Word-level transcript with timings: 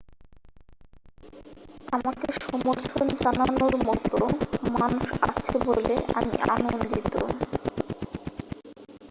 আমাকে 1.91 2.27
সমর্থন 2.41 3.07
জানানোর 3.21 3.75
মতো 3.87 4.19
মানুষ 4.75 5.07
আছে 5.29 5.55
বলে 5.67 5.95
আমি 6.13 6.35
আনন্দিত 6.47 7.13